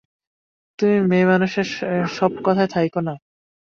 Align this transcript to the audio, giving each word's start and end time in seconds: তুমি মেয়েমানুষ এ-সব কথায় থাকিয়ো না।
তুমি 0.79 0.97
মেয়েমানুষ 1.09 1.51
এ-সব 1.59 2.31
কথায় 2.45 2.69
থাকিয়ো 2.69 3.01
না। 3.01 3.13